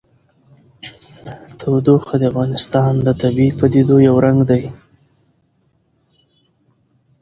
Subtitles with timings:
[1.59, 4.63] تودوخه د افغانستان د طبیعي پدیدو یو رنګ دی.